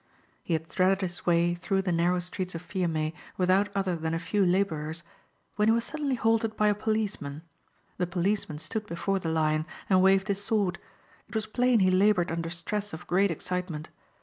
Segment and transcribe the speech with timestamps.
[0.41, 4.17] He had threaded his way through the narrow streets of Fiume without other than a
[4.19, 5.03] few laborers
[5.57, 7.43] when he was suddenly halted by a policeman.
[7.97, 10.79] The policeman stood before the Lion and waved his sword.
[11.29, 13.89] It was plain he labored under stress of great excitement.